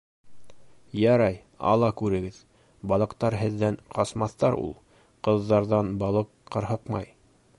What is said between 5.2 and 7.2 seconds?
Ҡыҙҙарҙан балыҡ ҡырһыҡмай.